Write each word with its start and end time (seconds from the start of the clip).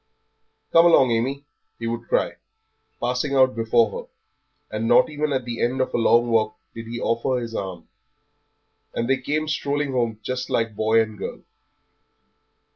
"Come 0.73 0.87
along, 0.87 1.11
Amy," 1.11 1.45
he 1.77 1.85
would 1.85 2.07
cry, 2.07 2.37
passing 2.99 3.35
out 3.35 3.55
before 3.55 3.91
her; 3.91 4.09
and 4.75 4.87
not 4.87 5.11
even 5.11 5.31
at 5.31 5.45
the 5.45 5.61
end 5.61 5.79
of 5.79 5.93
a 5.93 5.97
long 5.97 6.27
walk 6.31 6.57
did 6.73 6.87
he 6.87 6.99
offer 6.99 7.35
her 7.35 7.39
his 7.41 7.53
arm; 7.53 7.87
and 8.95 9.07
they 9.07 9.17
came 9.17 9.47
strolling 9.47 9.91
home 9.91 10.19
just 10.23 10.49
like 10.49 10.75
boy 10.75 11.03
and 11.03 11.19
girl. 11.19 11.43